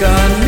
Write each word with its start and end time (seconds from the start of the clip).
gone. 0.00 0.47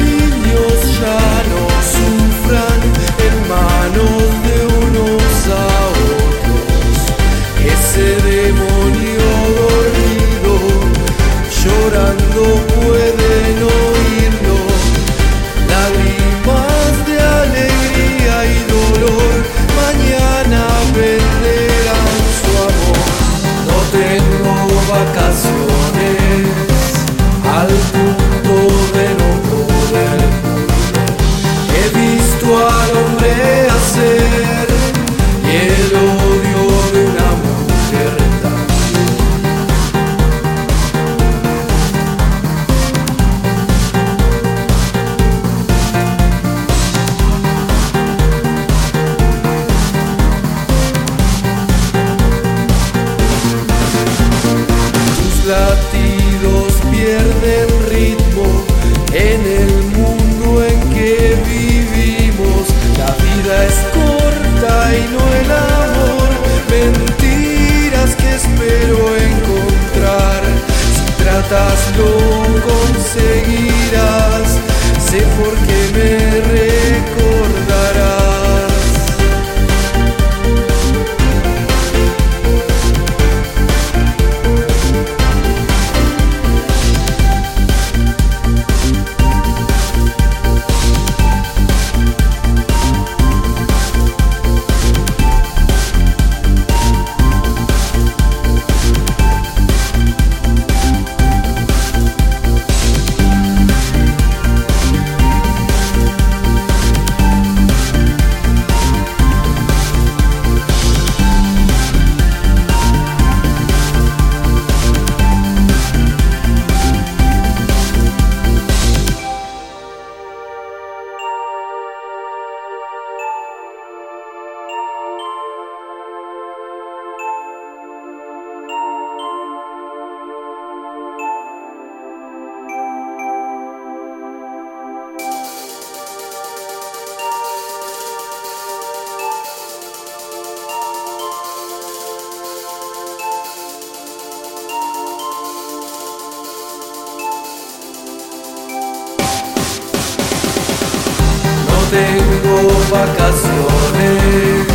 Tengo 151.90 152.68
vacaciones. 152.90 154.66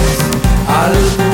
Al 0.67 1.25